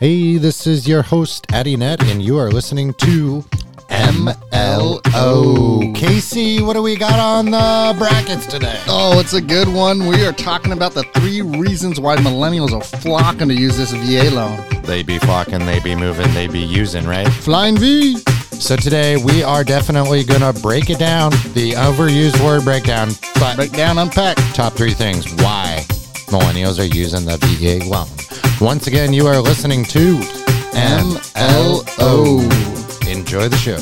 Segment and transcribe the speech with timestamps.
[0.00, 3.44] Hey, this is your host, Addie Nett, and you are listening to
[3.90, 5.00] MLO.
[5.94, 8.80] Casey, what do we got on the brackets today?
[8.88, 10.06] Oh, it's a good one.
[10.08, 14.34] We are talking about the three reasons why millennials are flocking to use this VA
[14.34, 14.58] loan.
[14.82, 17.28] They be flocking, they be moving, they be using, right?
[17.28, 18.16] Flying V.
[18.50, 23.70] So today we are definitely gonna break it down, the overused word breakdown, but Break
[23.72, 24.36] down, unpack.
[24.54, 25.84] top three things why
[26.30, 28.08] millennials are using the VA loan.
[28.60, 30.16] Once again, you are listening to
[30.74, 32.42] MLO.
[33.08, 33.78] Enjoy the show.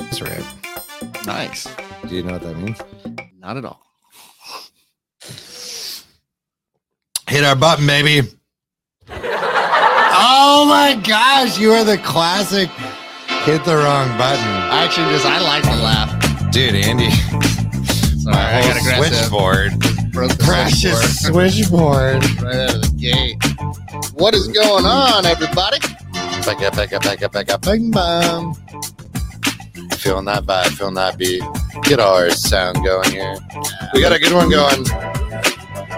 [0.00, 1.26] That's right.
[1.26, 1.68] Nice.
[2.08, 2.78] Do you know what that means?
[3.38, 3.82] Not at all.
[7.28, 8.28] Hit our button, baby.
[9.10, 12.70] oh my gosh, you are the classic
[13.48, 14.44] hit the wrong button.
[14.44, 16.10] I actually just, I like to laugh.
[16.52, 17.08] Dude, Andy,
[18.58, 19.14] I got aggressive.
[19.14, 19.72] switchboard.
[20.40, 22.24] Precious switchboard switchboard.
[22.42, 23.36] right out of the gate.
[24.14, 25.78] What is going on, everybody?
[26.44, 28.54] Back up, back up, back up, back up, bang, bam.
[29.98, 31.42] Feeling that vibe, feeling that beat.
[31.84, 33.36] Get our sound going here.
[33.94, 34.84] We got a good one going.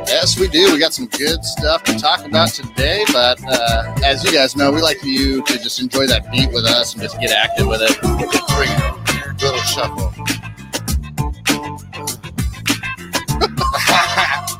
[0.06, 0.72] Yes, we do.
[0.72, 4.70] We got some good stuff to talk about today, but uh, as you guys know,
[4.70, 7.80] we like you to just enjoy that beat with us and just get active with
[7.80, 7.98] it.
[8.02, 9.34] Bring it over here.
[9.40, 10.39] Little shuffle.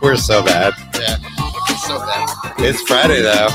[0.03, 0.73] We're so bad.
[0.95, 1.17] Yeah,
[1.69, 2.29] it's so bad.
[2.59, 3.49] It's Friday though,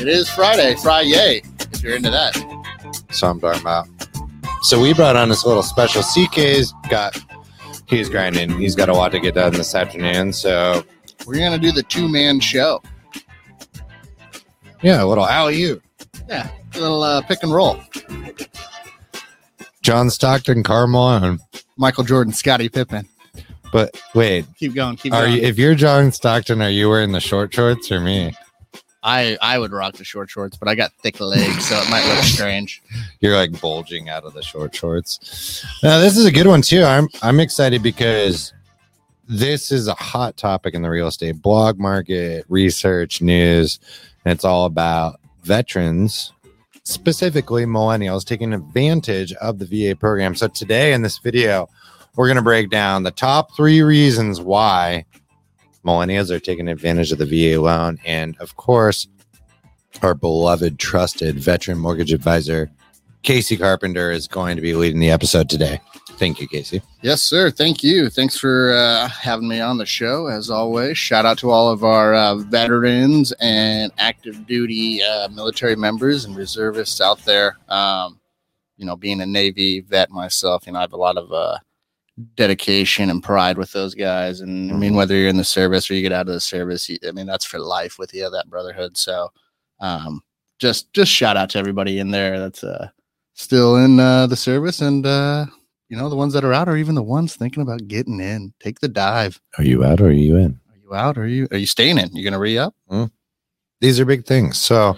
[0.00, 1.42] It is Friday, Friday,
[1.72, 2.34] if you're into that.
[3.10, 3.86] so I'm talking about.
[4.62, 6.02] So we brought on this little special.
[6.02, 7.16] CK's got.
[7.88, 8.50] He's grinding.
[8.58, 10.32] He's got a lot to get done this afternoon.
[10.32, 10.84] So
[11.24, 12.82] We're gonna do the two man show.
[14.82, 15.80] yeah, a little alley you.
[16.28, 17.80] Yeah, a little uh, pick and roll.
[19.82, 21.38] John Stockton, Carmel,
[21.76, 23.06] Michael Jordan, Scottie Pippen.
[23.76, 25.34] But wait, Keep going, keep Are going.
[25.34, 28.34] you, if you're John Stockton, are you wearing the short shorts or me?
[29.02, 32.08] I I would rock the short shorts, but I got thick legs, so it might
[32.08, 32.80] look strange.
[33.20, 35.62] You're like bulging out of the short shorts.
[35.82, 36.84] Now this is a good one too.
[36.84, 38.54] I'm I'm excited because
[39.28, 43.78] this is a hot topic in the real estate blog market, research, news,
[44.24, 46.32] and it's all about veterans,
[46.84, 50.34] specifically millennials, taking advantage of the VA program.
[50.34, 51.68] So today in this video,
[52.16, 55.04] we're going to break down the top three reasons why
[55.84, 57.98] millennials are taking advantage of the VA loan.
[58.04, 59.06] And of course,
[60.02, 62.70] our beloved, trusted veteran mortgage advisor,
[63.22, 65.80] Casey Carpenter, is going to be leading the episode today.
[66.12, 66.80] Thank you, Casey.
[67.02, 67.50] Yes, sir.
[67.50, 68.08] Thank you.
[68.08, 70.28] Thanks for uh, having me on the show.
[70.28, 75.76] As always, shout out to all of our uh, veterans and active duty uh, military
[75.76, 77.58] members and reservists out there.
[77.68, 78.18] Um,
[78.78, 81.58] you know, being a Navy vet myself, you know, I have a lot of uh,
[82.34, 84.40] dedication and pride with those guys.
[84.40, 86.90] And I mean, whether you're in the service or you get out of the service,
[87.06, 88.96] I mean, that's for life with you, that brotherhood.
[88.96, 89.30] So,
[89.80, 90.22] um,
[90.58, 92.88] just just shout out to everybody in there that's uh,
[93.34, 95.06] still in uh, the service and.
[95.06, 95.46] Uh,
[95.88, 98.52] you know, the ones that are out or even the ones thinking about getting in.
[98.60, 99.40] Take the dive.
[99.58, 100.58] Are you out or are you in?
[100.70, 101.18] Are you out?
[101.18, 102.10] Or are you are you staying in?
[102.12, 102.74] You're gonna re up?
[103.80, 104.58] These are big things.
[104.58, 104.96] So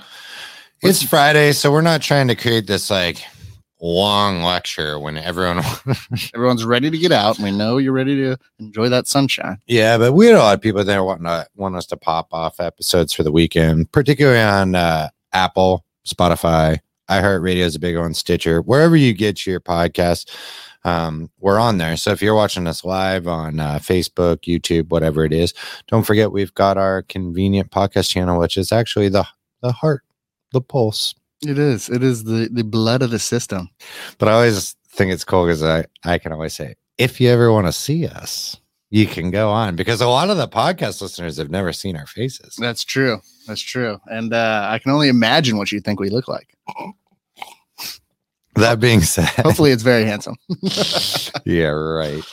[0.82, 3.22] it's Friday, so we're not trying to create this like
[3.80, 5.62] long lecture when everyone
[6.34, 7.38] Everyone's ready to get out.
[7.38, 9.58] We know you're ready to enjoy that sunshine.
[9.66, 12.28] Yeah, but we had a lot of people there wanting to want us to pop
[12.32, 16.78] off episodes for the weekend, particularly on uh, Apple, Spotify,
[17.08, 20.30] iHeartRadio is a big one, Stitcher, wherever you get your podcast.
[20.84, 21.96] Um, we're on there.
[21.96, 25.54] So if you're watching us live on uh, Facebook, YouTube, whatever it is,
[25.88, 29.26] don't forget we've got our convenient podcast channel, which is actually the
[29.60, 30.02] the heart,
[30.52, 31.14] the pulse.
[31.42, 31.88] It is.
[31.88, 33.70] It is the the blood of the system.
[34.18, 37.52] But I always think it's cool because I I can always say if you ever
[37.52, 38.56] want to see us,
[38.90, 42.06] you can go on because a lot of the podcast listeners have never seen our
[42.06, 42.56] faces.
[42.56, 43.20] That's true.
[43.46, 44.00] That's true.
[44.06, 46.54] And uh, I can only imagine what you think we look like.
[48.56, 50.36] That being said, Hopefully, it's very handsome.
[51.44, 52.24] yeah, right.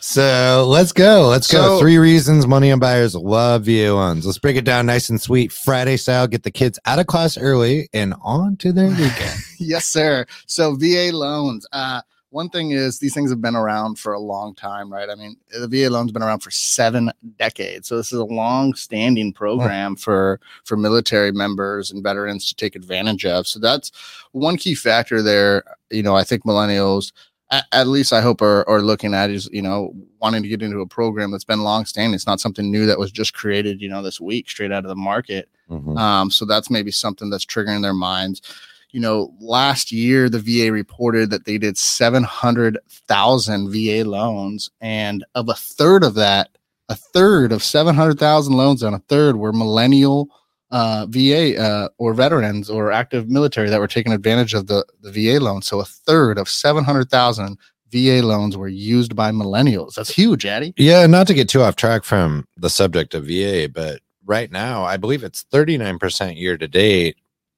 [0.00, 1.28] So let's go.
[1.28, 1.78] Let's go.
[1.78, 4.26] Three reasons money and buyers love VA loans.
[4.26, 5.52] Let's break it down nice and sweet.
[5.52, 6.26] Friday style.
[6.26, 9.40] Get the kids out of class early and on to their weekend.
[9.58, 10.26] yes, sir.
[10.46, 11.66] So VA loans.
[11.72, 15.08] Uh, one thing is these things have been around for a long time, right?
[15.08, 19.32] I mean, the VA loan's been around for seven decades, so this is a long-standing
[19.32, 23.46] program for for military members and veterans to take advantage of.
[23.46, 23.90] So that's
[24.32, 25.64] one key factor there.
[25.90, 27.12] You know, I think millennials.
[27.50, 30.62] At, at least I hope are, are looking at is you know wanting to get
[30.62, 32.14] into a program that's been long standing.
[32.14, 34.88] It's not something new that was just created you know this week straight out of
[34.88, 35.48] the market.
[35.70, 35.98] Mhm.
[35.98, 38.42] Um, so that's maybe something that's triggering their minds.
[38.90, 45.48] You know, last year the VA reported that they did 700,000 VA loans, and of
[45.48, 46.50] a third of that
[46.88, 50.30] a third of 700,000 loans on a third were millennial
[50.70, 55.10] uh, VA uh, or veterans or active military that were taking advantage of the, the
[55.10, 55.62] VA loan.
[55.62, 57.58] So a third of 700,000
[57.90, 59.94] VA loans were used by millennials.
[59.94, 60.74] That's huge, Addy.
[60.76, 64.84] Yeah, not to get too off track from the subject of VA, but right now,
[64.84, 67.16] I believe it's 39% year to date.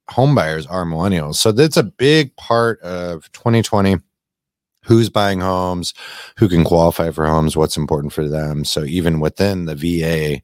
[0.09, 1.35] Homebuyers are millennials.
[1.35, 3.97] So that's a big part of 2020
[4.85, 5.93] who's buying homes,
[6.37, 8.65] who can qualify for homes, what's important for them.
[8.65, 10.41] So even within the VA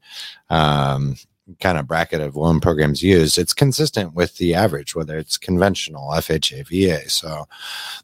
[0.53, 1.15] um,
[1.61, 6.09] kind of bracket of loan programs used, it's consistent with the average, whether it's conventional,
[6.11, 7.09] FHA, VA.
[7.09, 7.47] So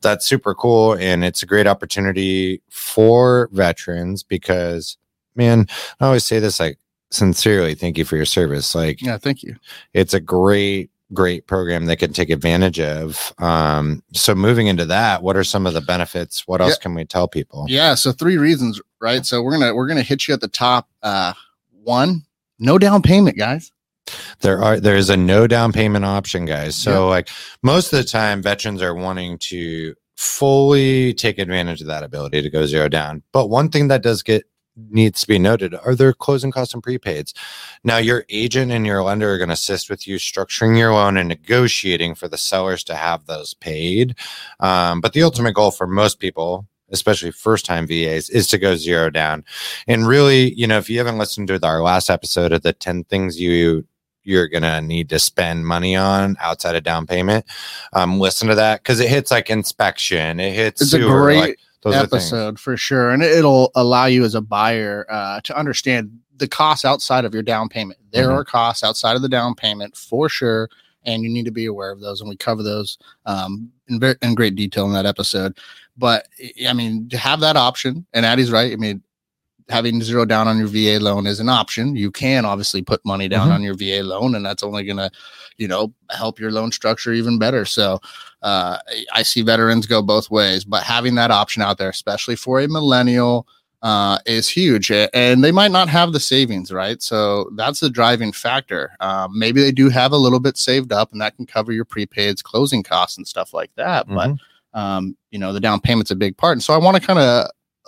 [0.01, 0.93] that's super cool.
[0.93, 4.97] And it's a great opportunity for veterans because,
[5.35, 5.67] man,
[5.99, 6.79] I always say this like
[7.11, 8.73] sincerely, thank you for your service.
[8.73, 9.55] Like, Yeah, thank you.
[9.93, 15.21] it's a great great program they can take advantage of um so moving into that
[15.21, 16.81] what are some of the benefits what else Yeah.
[16.81, 19.23] can we tell people Yeah, so three reasons, right?
[19.23, 20.89] So we're gonna we're gonna hit you at the top.
[21.03, 21.33] Uh,
[21.83, 22.23] one,
[22.59, 23.71] no down payment, guys.
[24.41, 26.97] there are there's a no down payment option guys so Yeah.
[27.15, 27.29] like
[27.61, 32.49] most of the time veterans are wanting to fully take advantage of that ability to
[32.49, 34.43] go zero down but one thing that does get
[34.89, 37.31] needs to be noted are there closing costs and prepaids
[37.83, 41.15] now your agent and your lender are going to assist with you structuring your loan
[41.15, 44.15] and negotiating for the sellers to have those paid
[44.59, 48.75] um, but the ultimate goal for most people especially first time vas is to go
[48.75, 49.43] zero down
[49.87, 53.03] and really you know if you haven't listened to our last episode of the 10
[53.05, 53.85] things you
[54.23, 57.43] you're gonna need to spend money on outside of down payment
[57.91, 61.59] um listen to that because it hits like inspection it hits It's a great like,
[61.81, 66.47] those episode for sure, and it'll allow you as a buyer uh, to understand the
[66.47, 67.99] costs outside of your down payment.
[68.11, 68.35] There Mhm.
[68.37, 70.69] are costs outside of the down payment for sure,
[71.03, 72.21] and you need to be aware of those.
[72.21, 75.57] And we cover those um, in, ver- in great detail in that episode.
[75.97, 76.27] But
[76.67, 78.71] I mean, to have that option, and Addie's right.
[78.71, 79.03] I mean,
[79.69, 81.95] having zero down on your VA loan is an option.
[81.95, 83.53] You can obviously put money down Mhm.
[83.53, 85.09] on your VA loan, and that's only going to,
[85.57, 87.63] you know, help your loan structure even better.
[87.63, 87.99] So,
[88.41, 88.77] uh,
[89.13, 92.67] I- see veterans go both ways, but having that option out there, especially for a
[92.67, 93.47] millennial,
[93.83, 94.91] uh, is huge.
[94.91, 97.01] And they might not have the savings, right?
[97.01, 98.91] So that's the driving factor.
[99.01, 101.85] Um, maybe they do have a little bit saved up, and that can cover your
[101.85, 104.07] prepaids, closing costs, and stuff like that.
[104.07, 104.37] But Mhm.
[104.73, 106.53] Um, you know, the down payment's a big part.
[106.53, 107.47] And so I want to kind of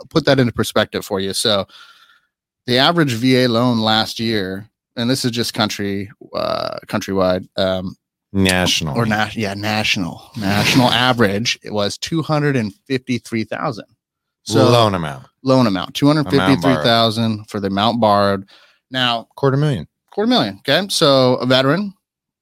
[0.09, 1.33] put that into perspective for you.
[1.33, 1.67] So
[2.65, 7.95] the average VA loan last year, and this is just country, uh, countrywide, um,
[8.33, 13.85] national or na- yeah, national, national average, it was 253,000.
[14.43, 18.49] So loan amount loan amount, 253,000 for the amount borrowed.
[18.91, 20.59] Now, quarter million quarter million.
[20.67, 20.87] Okay.
[20.89, 21.93] So a veteran,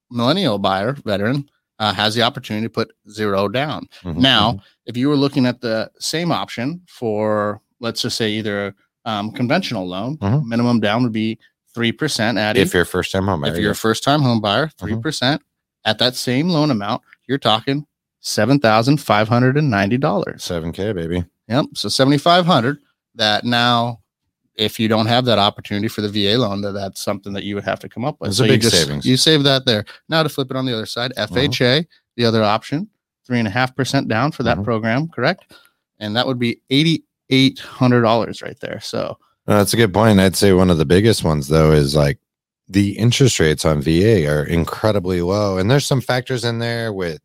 [0.09, 1.49] millennial buyer, veteran,
[1.83, 3.89] uh, has the opportunity to put zero down.
[4.03, 8.73] Mhm, Now, if you were looking at the same option for, let's just say, either
[9.05, 10.45] um, conventional loan, Mhm.
[10.45, 11.37] minimum down would be
[11.75, 12.41] 3% mhm.
[12.41, 15.41] at if you're a first time home if you're a first time home buyer, 3%
[15.83, 17.85] at that same loan amount, you're talking
[18.21, 20.39] $7,590.
[20.39, 21.65] 7k baby Yep.
[21.75, 22.77] So 7,500
[23.15, 23.99] that now,
[24.55, 27.55] if you don't have that opportunity for the VA loan, that that's something that you
[27.55, 28.29] would have to come up with.
[28.29, 29.05] It's so a you big just, savings.
[29.05, 29.85] You save that there.
[30.09, 31.85] Now to flip it on the other side, FHA,
[32.17, 32.87] the other option,
[33.25, 34.63] three and a half percent down for that Mhm.
[34.63, 35.53] program, correct?
[35.99, 38.79] And that would be eighty-eight hundred dollars right there.
[38.81, 39.17] So
[39.47, 42.17] Uh, that's a good point i'd say one of the biggest ones though is like
[42.69, 47.19] the interest rates on va are incredibly low and there's some factors in there with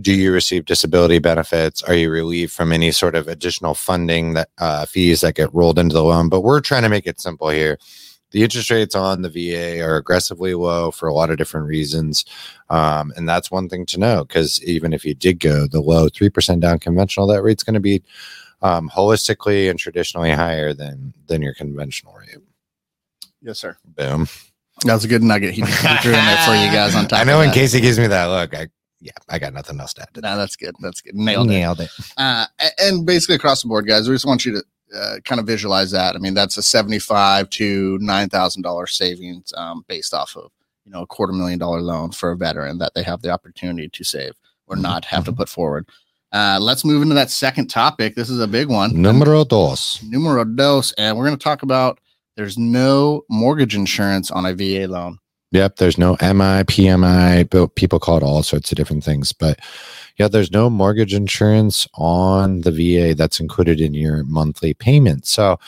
[0.00, 4.48] do you receive disability benefits are you relieved from any sort of additional funding that
[4.58, 7.48] uh, fees that get rolled into the loan but we're trying to make it simple
[7.50, 7.78] here
[8.30, 12.24] the interest rates on the va are aggressively low for a lot of different reasons
[12.70, 16.08] um, and that's one thing to know because even if you did go the low
[16.08, 18.02] 3% down conventional that rate's going to be
[18.62, 22.38] um, holistically and traditionally higher than than your conventional rate
[23.42, 23.76] yes, sir.
[23.84, 24.26] boom
[24.86, 25.52] That was a good nugget.
[25.52, 27.20] He, he threw in there for you guys on top.
[27.20, 27.72] i know of in that.
[27.72, 28.68] he gives me that look i
[29.02, 30.74] yeah i got nothing else to add to that No, that's good.
[30.80, 31.14] That's good.
[31.14, 31.54] Nailed it.
[31.54, 32.46] nailed it Uh,
[32.78, 34.64] and basically across the board, guys, we just want you to
[34.96, 36.14] uh, kind of visualize that.
[36.14, 40.50] I mean, that's a seventy-five to nine thousand dollars savings um, based off of
[40.84, 43.88] you know a quarter million dollar loan for a veteran that they have the opportunity
[43.88, 44.32] to save
[44.66, 45.88] or not have to put forward.
[46.32, 48.14] Uh, let's move into that second topic.
[48.14, 49.00] This is a big one.
[49.00, 51.98] numero dos Numero dos, and we're going to talk about
[52.36, 55.18] there's no mortgage insurance on a VA loan.
[55.52, 59.32] Yep, there's no MI, PMI, but people call it all sorts of different things.
[59.32, 59.60] But
[60.18, 65.26] yeah, there's no mortgage insurance on the VA that's included in your monthly payment.
[65.26, 65.58] So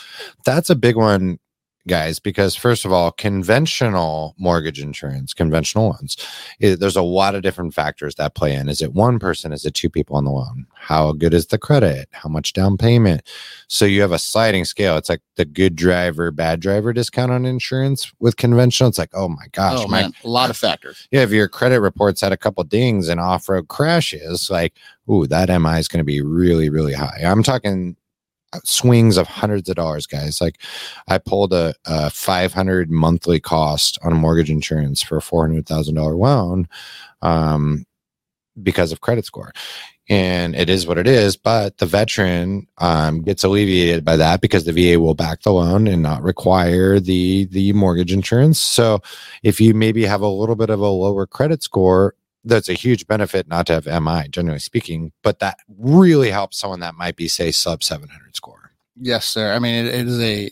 [0.45, 1.39] that's a big one
[1.87, 6.17] guys, because first of all, conventional mortgage insurance, conventional loans,
[6.61, 8.69] it, there's a lot of different factors that play in.
[8.69, 9.53] Is it one person?
[9.53, 10.67] Is it two people on the loan?
[10.75, 12.09] How good is the credit?
[12.13, 13.23] How much down payment?
[13.69, 14.97] So you have a sliding scale.
[14.97, 18.89] It's like the good driver, bad driver discount on insurance with conventional.
[18.89, 21.09] It's like, oh my gosh, oh my man, a lot of factors.
[21.11, 24.75] yeah, if your credit reports had a couple dings and off road crashes, like,
[25.11, 27.21] ooh, that MI is going to be really, really high.
[27.23, 27.97] I'm talking
[28.65, 30.41] swings of hundreds of dollars, guys.
[30.41, 30.61] Like,
[31.09, 36.69] I pulled a, a 500 monthly cost on mortgage insurance for a $400,000 loan
[37.23, 37.85] um,
[38.63, 39.53] because of credit score.
[40.09, 44.65] And it is what it is, but the veteran um, gets alleviated by that because
[44.65, 48.61] the VA will back the loan and not require the the mortgage insurance.
[48.61, 49.01] So,
[49.43, 53.07] if you maybe have a little bit of a lower credit score, that's a huge
[53.07, 57.29] benefit not to have MI, generally speaking, but that really helps someone that might be,
[57.29, 58.73] say, sub 700 score.
[59.01, 59.53] Yes, sir.
[59.55, 60.47] I mean, it, it is a.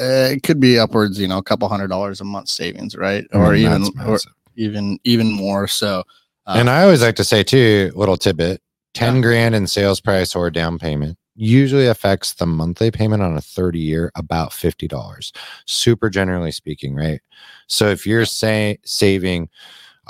[0.00, 3.24] Uh, it could be upwards, you know, a couple hundred dollars a month savings, right?
[3.32, 4.18] Or Mm, even, or
[4.54, 5.66] even, even more.
[5.66, 6.04] So,
[6.46, 8.60] uh, and I always like to say, too, little tidbit
[8.94, 9.22] 10 Yeah.
[9.22, 13.78] grand in sales price or down payment usually affects the monthly payment on a 30
[13.78, 15.32] year about $50
[15.66, 17.20] super generally speaking right
[17.68, 19.48] so if you're say, saving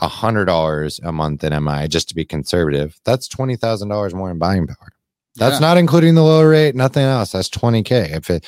[0.00, 4.92] $100 a month in mi just to be conservative that's $20000 more in buying power
[5.36, 5.68] That's yeah.
[5.68, 7.32] not including the lower rate, nothing else.
[7.32, 8.16] That's 20K.
[8.16, 8.44] If it,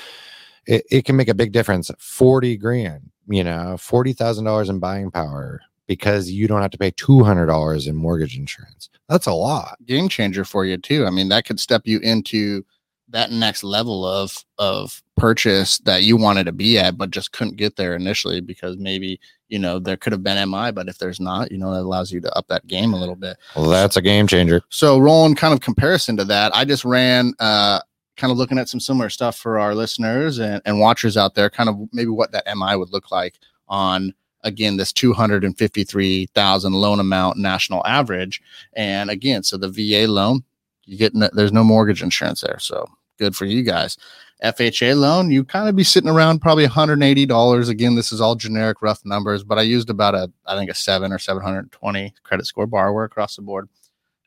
[0.67, 1.91] it, it can make a big difference.
[1.99, 7.87] 40 grand, you know, $40,000 in buying power because you don't have to pay $200
[7.87, 8.91] in mortgage insurance.
[9.09, 9.77] That's a lot.
[9.87, 11.07] game changer for you too.
[11.07, 12.65] I mean, that could step you into
[13.11, 17.57] that next level of of purchase that you wanted to be at, but just couldn't
[17.57, 21.21] get there initially because maybe you know there could have been MI, but if there's
[21.21, 23.37] not, you know, that allows you to up that game a little bit.
[23.55, 24.63] Well, that's a game changer.
[24.71, 27.81] So rolling kind of comparison to that, I just ran uh
[28.17, 31.49] kind of looking at some similar stuff for our listeners and, and watchers out there,
[31.49, 33.35] kind of maybe what that MI would look like
[33.69, 38.43] on again this 253,000 loan amount national average.
[38.75, 40.45] And again, so the VA loan,
[40.85, 42.59] you get no, there's no mortgage insurance there.
[42.59, 42.87] So
[43.21, 43.97] good for you guys.
[44.43, 47.69] FHA loan, you kind of be sitting around probably $180.
[47.69, 50.75] Again, this is all generic rough numbers, but I used about a I think a
[50.75, 53.69] 7 or 720 credit score borrower across the board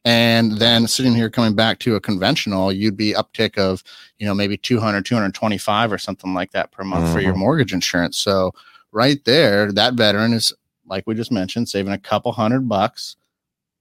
[0.06, 3.82] and then sitting here coming back to a conventional you'd be uptick of
[4.20, 7.38] you know maybe 200 225 or something like that per month for your Mhm.
[7.38, 8.52] mortgage insurance so
[8.92, 10.52] right there that veteran is
[10.86, 13.16] like we just mentioned saving a couple hundred bucks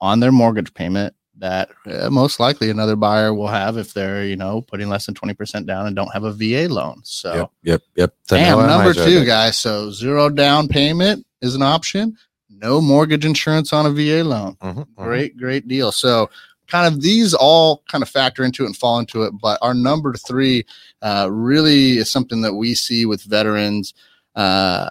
[0.01, 1.13] on their mortgage payment
[1.43, 5.15] that uh, most likely another buyer will have if they're you know putting less than
[5.15, 7.51] 20% down and don't have a va loan so Yep.
[7.65, 7.83] Yep.
[7.97, 8.15] Yep.
[8.31, 9.25] No number right two, there.
[9.25, 9.59] guys.
[9.59, 12.17] So zero down payment is an option.
[12.49, 14.55] No mortgage insurance on a VA loan.
[14.63, 14.87] Mhm, mhm.
[14.95, 15.91] Great, great deal.
[15.91, 16.31] So
[16.69, 19.33] kind of these all kind of factor into it and fall into it.
[19.43, 20.65] But our number three
[21.03, 23.95] uh, really is something that we see with veterans
[24.37, 24.89] uh,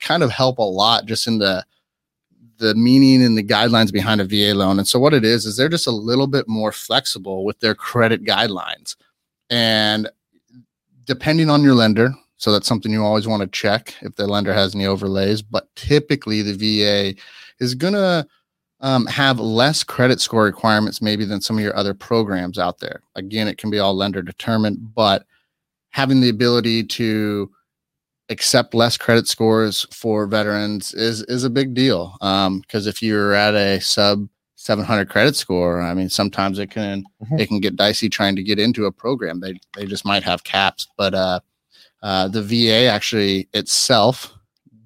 [0.00, 1.64] kind of help a lot just in the
[2.58, 4.78] the meaning and the guidelines behind a VA loan.
[4.78, 7.74] And so what it is is they're just a little bit more flexible with their
[7.74, 8.96] credit guidelines.
[9.50, 10.08] And
[11.04, 14.52] depending on your lender, so that's something you always want to check if the lender
[14.52, 15.42] has any overlays.
[15.42, 17.20] But typically, the VA
[17.60, 18.26] is going to
[18.80, 23.00] um, have less credit score requirements, maybe than some of your other programs out there.
[23.14, 25.24] Again, it can be all lender determined, but
[25.90, 27.50] having the ability to
[28.28, 32.16] accept less credit scores for veterans is is a big deal.
[32.20, 37.40] Because if you're at a sub 700 credit score, I mean, sometimes it can Mhm.
[37.40, 39.40] it can get dicey trying to get into a program.
[39.40, 41.40] They they just might have caps, but uh,
[42.02, 44.32] uh, the VA actually itself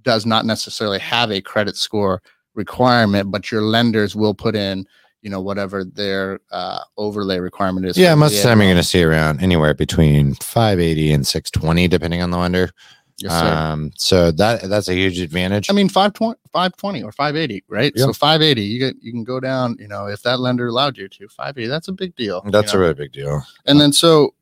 [0.02, 2.22] does not necessarily have a credit score
[2.54, 4.86] requirement, but your lenders will put in,
[5.20, 7.98] you know, whatever their uh, overlay requirement is.
[7.98, 11.88] Yeah, most of the time you're going to see around anywhere between 580 and 620,
[11.88, 12.70] depending on the lender.
[13.18, 13.46] Yes, sir.
[13.52, 15.70] Um, so that that's a huge advantage.
[15.70, 17.92] I mean, 520, 520 or 580, right?
[17.96, 18.04] Yeah.
[18.06, 21.08] So 580, you get you can go down, you know, if that lender allowed you
[21.08, 22.42] to, 580, that's a big deal.
[22.44, 22.78] you that's know?
[22.78, 23.42] a really big deal.
[23.64, 24.34] and then so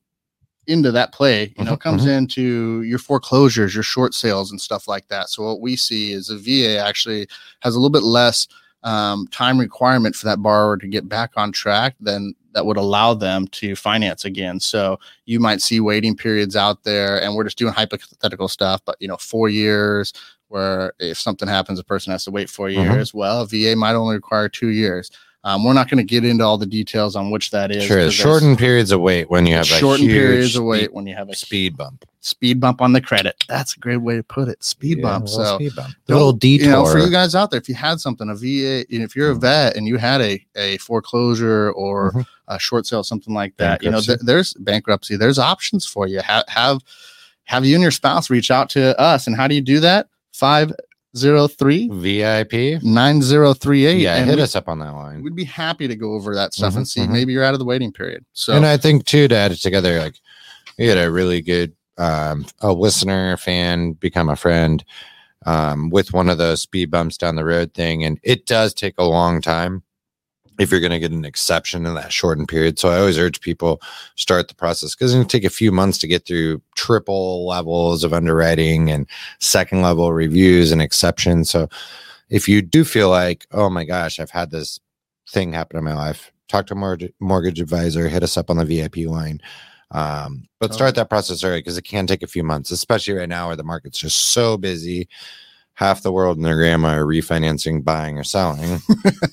[0.67, 4.89] into that play you know Mhm, comes into your foreclosures your short sales and stuff
[4.89, 7.29] like that so what we see is a va actually
[7.61, 8.49] has a little bit less
[8.83, 13.13] um, time requirement for that borrower to get back on track than that would allow
[13.15, 17.59] them to finance again so you might see waiting periods out there and we're just
[17.59, 20.13] doing hypothetical stuff but you know four years
[20.49, 22.85] where if something happens a person has to wait four Mhm.
[22.95, 25.11] years well va might only require two years
[25.45, 28.11] um, we're not going to get into all the details on which that is Sure,
[28.11, 31.15] shortened periods of wait when you have a shortened periods of speed- wait when you
[31.15, 32.05] have a speed bump.
[32.21, 33.45] speed bump on the credit.
[33.49, 34.65] That's a great way to put it.
[34.65, 35.27] Speed Yeah, bump.
[35.27, 35.95] a So speed bump.
[36.09, 36.65] little detour.
[36.67, 39.33] you know, for you guys out there, if you had something, a VA, if you're
[39.33, 39.41] a Mhm.
[39.43, 42.27] vet and you had a a foreclosure or Mhm.
[42.49, 45.17] a short sale, something like that, you know, th- there's bankruptcy.
[45.17, 46.21] There's options for you.
[46.21, 46.79] Have have
[47.45, 49.27] have you and your spouse reach out to us.
[49.27, 50.07] And how do you do that?
[51.15, 52.83] 503 VIP.
[52.83, 53.99] 9038.
[53.99, 55.23] Yeah, and hit we, us up on that line.
[55.23, 57.11] We'd be happy to go over that stuff and Mhm, see mhm.
[57.11, 58.25] maybe you're out of the waiting period.
[58.33, 60.17] So, And I think too to add it together, like
[60.79, 64.85] we had a really good um, a listener, fan, become a friend
[65.47, 68.95] um, with one of those speed bumps down the road thing, and it does take
[68.99, 69.85] a long time
[70.59, 72.79] if you're going to get an exception in that shortened period.
[72.79, 73.81] So I always urge people
[74.17, 77.47] start the process because it's going to take a few months to get through triple
[77.47, 79.09] levels of underwriting and
[79.41, 81.51] second level reviews and exceptions.
[81.51, 81.69] So
[82.29, 84.81] if you do feel like, oh my gosh, I've had this
[85.29, 88.57] thing happen in my life, talk to a mortgage, mortgage advisor, hit us up on
[88.57, 89.41] the VIP line.
[89.91, 93.29] Um, but start that process early because it can take a few months, especially right
[93.29, 95.09] now where the market's just so busy.
[95.75, 98.81] Half the world and their grandma are refinancing, buying, or selling.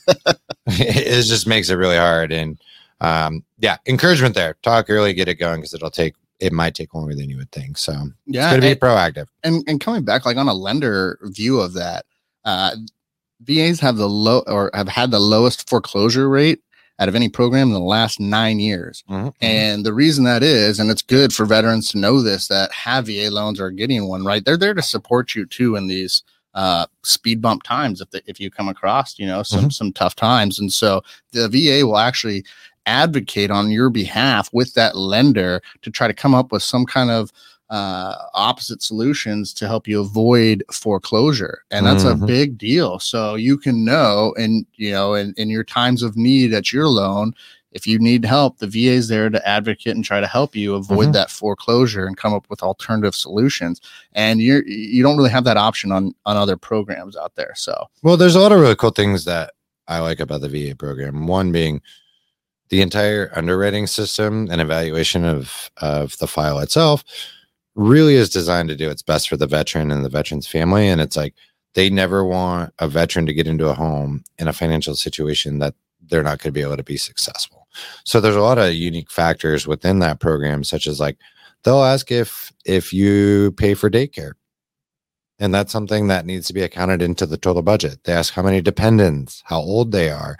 [0.67, 2.31] it just makes it really hard.
[2.31, 2.59] And
[3.01, 4.55] um, yeah, encouragement there.
[4.61, 6.15] Talk early, get it going because it'll take.
[6.39, 7.77] It might take longer than you would think.
[7.77, 7.93] So
[8.25, 8.47] yeah.
[8.53, 9.27] it's to be proactive.
[9.43, 12.05] and and coming back like on a lender view of that
[12.45, 12.75] uh
[13.41, 16.59] vas have the low or have had the lowest foreclosure rate
[16.97, 19.33] out of any program in the last nine years Mhm.
[19.41, 23.05] and the reason that is and it's good for veterans to know this that have
[23.05, 26.23] va loans or are getting one right they're there to support you too in these
[26.53, 30.15] uh speed bump times if the, if you come across you know some some tough
[30.15, 30.59] times.
[30.59, 32.43] And so the va will actually
[32.85, 37.09] advocate on your behalf with that lender to try to come up with some kind
[37.11, 37.31] of
[37.69, 41.63] uh, opposite solutions to help you avoid foreclosure.
[41.71, 42.27] And that's a Mhm.
[42.27, 42.99] big deal.
[42.99, 46.87] So you can know and you know in, in your times of need at your
[46.89, 47.33] loan
[47.71, 50.75] if you need help the va is there to advocate and try to help you
[50.75, 51.13] avoid Mhm.
[51.13, 53.79] that foreclosure and come up with alternative solutions
[54.13, 57.87] and you're you don't really have that option on on other programs out there so
[58.03, 59.53] Well, there's a lot of really cool things that
[59.87, 61.27] I like about the VA program.
[61.27, 61.81] One being
[62.69, 67.03] the entire underwriting system and evaluation of of the file itself
[67.75, 70.87] really is designed to do its best for the veteran and the veteran's family.
[70.89, 71.33] And it's like
[71.73, 75.73] they never want a veteran to get into a home in a financial situation that
[76.01, 77.60] they're not going to be able to be successful.
[78.05, 81.17] So there's a lot of unique factors within that program, such as like
[81.63, 84.33] they'll ask if if you pay for daycare
[85.41, 88.03] and that's something that needs to be accounted into the total budget.
[88.03, 90.37] They ask how many dependents, how old they are,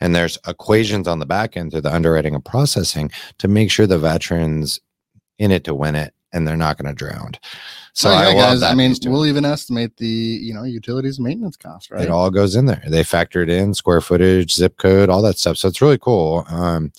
[0.00, 3.86] and there's equations on the back end through the underwriting and processing to make sure
[3.86, 4.80] the veterans
[5.38, 7.32] in it to win it and they're not going to drown.
[7.94, 9.06] So I yeah, love guys, that I mean it.
[9.06, 12.82] we'll even estimate the you know utilities maintenance cost right It all goes in there.
[12.86, 15.56] They factored in square footage, zip code, all that stuff.
[15.56, 16.44] So it's really cool.
[16.48, 16.92] Um,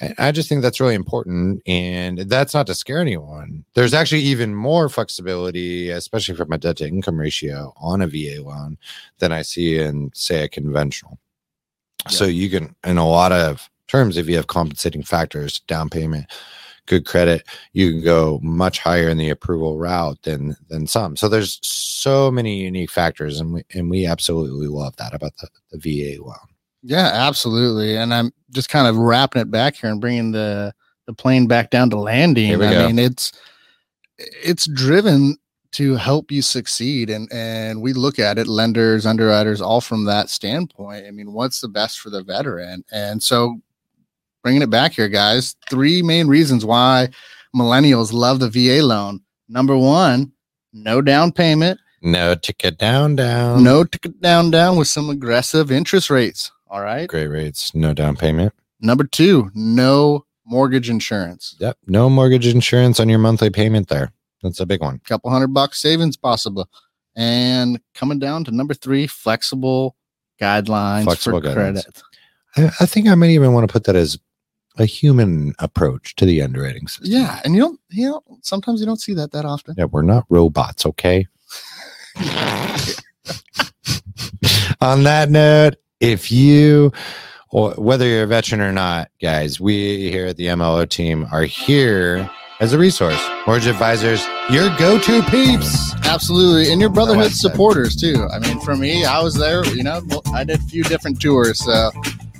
[0.00, 1.62] I- I just think that's really important.
[1.66, 3.64] And that's not to scare anyone.
[3.74, 8.42] There's actually even more flexibility, especially from a debt to income ratio on a VA
[8.42, 8.76] loan
[9.18, 11.18] than I see in, say, a conventional.
[12.08, 16.26] So you can, in a lot of terms, if you have compensating factors, down payment,
[16.86, 21.16] good credit, you can go much higher in the approval route than than some.
[21.16, 25.48] So there's so many unique factors, and we and we absolutely love that about the,
[25.70, 25.78] the
[26.16, 26.36] VA loan.
[26.82, 27.96] Yeah, absolutely.
[27.96, 30.74] And I'm just kind of wrapping it back here and bringing the
[31.06, 32.54] the plane back down to landing.
[32.54, 32.86] I go.
[32.86, 33.32] mean, it's
[34.18, 35.36] it's driven
[35.72, 40.28] to help you succeed and and we look at it lenders underwriters all from that
[40.28, 43.56] standpoint i mean what's the best for the veteran and so
[44.42, 47.08] bringing it back here guys three main reasons why
[47.54, 50.32] millennials love the va loan number one
[50.72, 53.62] no down payment No ticket down, down.
[53.62, 57.74] no ticket down down with some aggressive interest rates all right great rates.
[57.74, 58.52] No down payment.
[58.80, 61.54] Number two, no mortgage insurance.
[61.60, 61.76] Yep.
[61.86, 63.88] No mortgage insurance on your monthly payment.
[63.88, 64.10] There.
[64.42, 64.98] That's a big one.
[65.04, 66.68] couple hundred bucks savings possible.
[67.14, 69.94] And coming down to number three, flexible
[70.40, 71.54] guidelines Flexible for guidelines.
[71.84, 72.02] credit.
[72.56, 74.18] I, I think I might even want to put that as
[74.78, 77.12] a human approach to the underwriting system.
[77.12, 79.74] Yeah, and you don't, you know, sometimes you don't see that that often.
[79.76, 81.26] Yeah, we're not robots, okay?
[84.80, 86.92] On that note, if you
[87.50, 91.44] or whether you're a veteran or not, guys, we here at the MLO team are
[91.44, 92.28] here
[92.60, 93.20] as a resource.
[93.46, 95.94] Mortgage advisors, your go-to peeps.
[96.04, 98.26] Absolutely, and your brotherhood supporters too.
[98.32, 99.64] I mean, for me, I was there.
[99.66, 100.00] You know,
[100.32, 101.90] I did a few different tours, so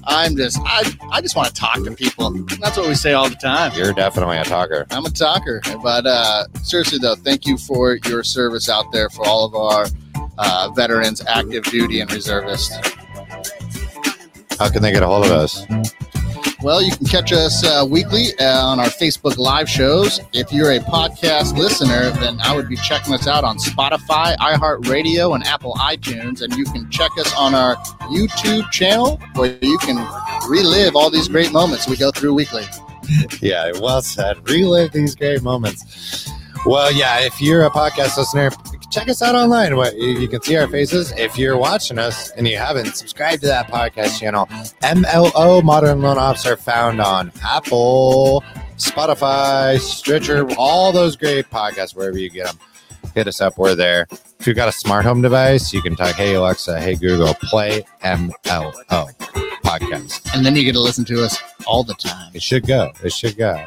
[0.05, 2.31] I'm just, I, I just want to talk to people.
[2.61, 3.73] That's what we say all the time.
[3.75, 4.87] You're definitely a talker.
[4.91, 9.27] I'm a talker, but uh, seriously though, thank you for your service out there for
[9.27, 9.87] all of our
[10.39, 12.75] uh, veterans, active duty, and reservists.
[14.59, 15.65] How can they get a hold of us?
[16.63, 20.21] Well, you can catch us uh, weekly uh, on our Facebook live shows.
[20.33, 25.35] If you're a podcast listener, then I would be checking us out on Spotify, iHeartRadio,
[25.35, 26.41] and Apple iTunes.
[26.41, 27.75] And you can check us on our
[28.13, 29.97] YouTube channel where you can
[30.49, 32.65] relive all these great moments we go through weekly.
[33.41, 34.49] Yeah, well said.
[34.49, 36.31] Relive these great moments.
[36.65, 38.51] Well, yeah, if you're a podcast listener,
[38.93, 39.77] check us out online.
[39.77, 41.13] What you can see our faces.
[41.17, 44.47] If you're watching us and you haven't, subscribe to that podcast channel.
[44.83, 48.45] MLO Modern Loan Officer found on Apple,
[48.77, 52.59] Spotify, Stitcher, all those great podcasts wherever you get them.
[53.15, 53.57] Hit us up.
[53.57, 54.07] We're there.
[54.39, 57.85] If you've got a smart home device, you can type, "Hey Alexa, hey Google, play
[58.03, 59.11] MLO
[59.65, 62.31] podcast." And then you get to listen to us all the time.
[62.35, 62.93] It should go.
[63.03, 63.67] It should go.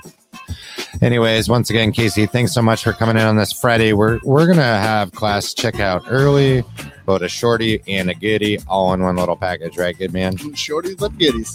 [1.02, 3.94] Anyways, once again, Casey, thanks so much for coming in on this Friday.
[3.94, 6.64] We're we're gonna have class checkout early,
[7.06, 9.98] both a shorty and a goodie, all in one little package, right?
[9.98, 10.38] Good man.
[10.38, 11.54] Shorties love giddies.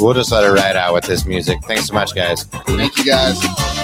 [0.00, 1.58] We'll just let it ride out with this music.
[1.64, 2.44] Thanks so much, guys.
[2.44, 3.83] Thank you guys.